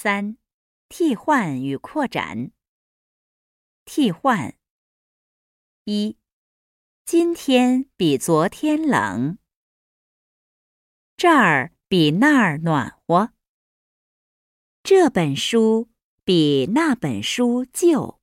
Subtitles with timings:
[0.00, 0.38] 三、
[0.88, 2.52] 替换与扩展。
[3.84, 4.56] 替换：
[5.86, 6.16] 一、
[7.04, 9.38] 今天比昨天冷，
[11.16, 13.32] 这儿比那儿暖和。
[14.84, 15.88] 这本书
[16.22, 18.20] 比那本书旧，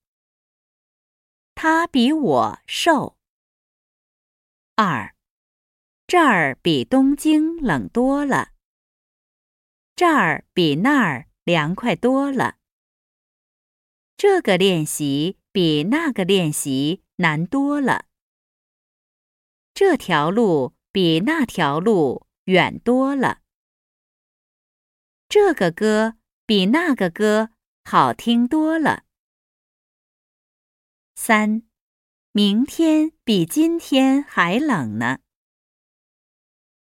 [1.56, 3.18] 他比我瘦。
[4.76, 5.14] 二，
[6.08, 8.54] 这儿比东京冷多了，
[9.94, 12.58] 这儿比那儿凉快多了。
[14.18, 18.06] 这个练习比那个练习难多了。
[19.74, 23.42] 这条路比那条路远多了。
[25.30, 27.52] 这个歌比那个歌
[27.84, 29.04] 好听多了。
[31.14, 31.62] 三，
[32.32, 35.20] 明天比今天还冷呢。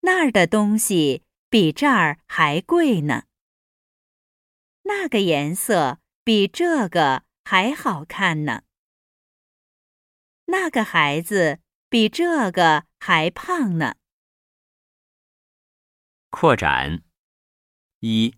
[0.01, 3.25] 那儿的东西比这儿还贵呢。
[4.85, 5.99] 那个颜色。
[6.27, 8.63] 比这个还好看呢。
[10.47, 11.61] 那个孩子
[11.91, 13.97] 比这个还胖呢。
[16.31, 17.03] 扩展
[18.01, 18.35] 一，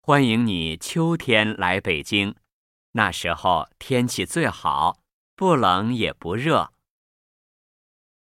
[0.00, 2.34] 欢迎你秋天来北京，
[2.92, 5.02] 那时候天气最好，
[5.36, 6.72] 不冷也不热。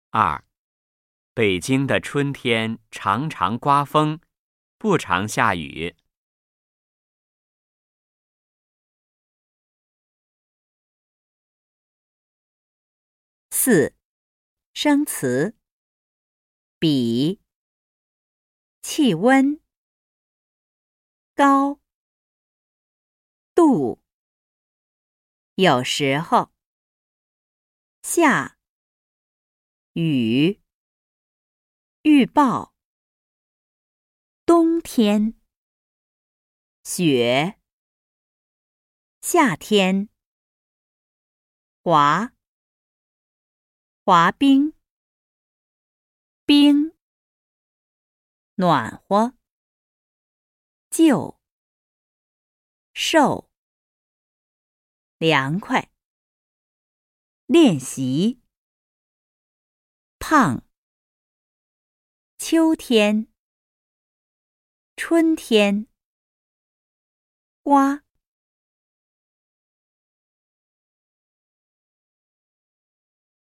[0.08, 0.42] 二，
[1.34, 4.18] 北京的春天常常刮风，
[4.78, 5.94] 不常下雨。
[13.70, 13.94] 四，
[14.72, 15.54] 生词：
[16.78, 17.38] 比、
[18.80, 19.60] 气温、
[21.34, 21.78] 高、
[23.54, 24.02] 度、
[25.56, 26.50] 有时候、
[28.00, 28.58] 下、
[29.92, 30.62] 雨、
[32.00, 32.74] 预报、
[34.46, 35.38] 冬天、
[36.82, 37.60] 雪、
[39.20, 40.08] 夏天、
[41.82, 42.37] 滑。
[44.08, 44.72] 滑冰，
[46.46, 46.96] 冰，
[48.54, 49.36] 暖和，
[50.88, 51.38] 旧，
[52.94, 53.50] 瘦，
[55.18, 55.90] 凉快，
[57.44, 58.40] 练习，
[60.18, 60.66] 胖，
[62.38, 63.30] 秋天，
[64.96, 65.86] 春天，
[67.62, 68.07] 花。